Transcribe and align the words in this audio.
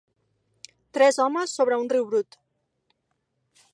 Tres 0.97 1.19
homes 1.25 1.53
sobre 1.59 1.79
un 1.83 1.91
riu 1.95 2.07
brut. 2.15 2.39